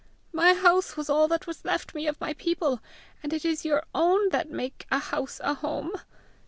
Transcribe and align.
My 0.33 0.55
house 0.55 0.97
was 0.97 1.11
all 1.11 1.27
that 1.27 1.45
was 1.45 1.63
left 1.63 1.93
me 1.93 2.07
of 2.07 2.19
my 2.19 2.33
people, 2.33 2.81
and 3.21 3.31
it 3.31 3.45
is 3.45 3.63
your 3.65 3.83
own 3.93 4.29
that 4.29 4.49
make 4.49 4.87
a 4.89 4.97
house 4.97 5.39
a 5.43 5.53
home! 5.53 5.93